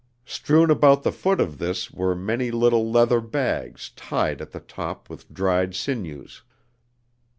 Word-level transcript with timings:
Strewn 0.25 0.71
about 0.71 1.03
the 1.03 1.11
foot 1.11 1.39
of 1.39 1.59
this 1.59 1.91
were 1.91 2.15
many 2.15 2.49
little 2.49 2.89
leather 2.89 3.21
bags 3.21 3.91
tied 3.95 4.41
at 4.41 4.49
the 4.49 4.59
top 4.59 5.11
with 5.11 5.31
dried 5.31 5.75
sinews. 5.75 6.41